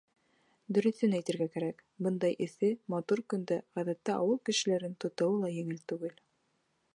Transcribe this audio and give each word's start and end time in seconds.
Дөрөҫөн 0.77 1.11
әйтергә 1.17 1.47
кәрәк, 1.57 1.83
бындай 2.07 2.37
эҫе, 2.45 2.71
матур 2.95 3.21
көндә, 3.35 3.59
ғәҙәттә, 3.81 4.17
ауыл 4.23 4.41
кешеләрен 4.51 4.97
тотоуы 5.07 5.39
ла 5.45 5.53
еңел 5.59 5.85
түгел. 5.95 6.19